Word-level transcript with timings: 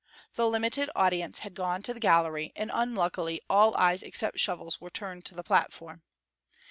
The 0.33 0.49
limited 0.49 0.89
audience 0.95 1.37
had 1.45 1.53
gone 1.53 1.83
to 1.83 1.93
the 1.93 1.99
gallery, 1.99 2.53
and 2.55 2.71
unluckily 2.73 3.39
all 3.47 3.75
eyes 3.77 4.01
except 4.01 4.39
Shovel's 4.39 4.81
were 4.81 4.89
turned 4.89 5.25
to 5.25 5.35
the 5.35 5.43
platform. 5.43 6.01